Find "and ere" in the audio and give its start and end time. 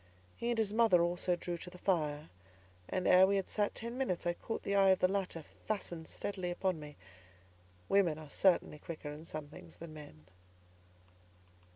2.89-3.27